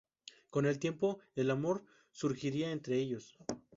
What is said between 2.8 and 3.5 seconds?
ellos.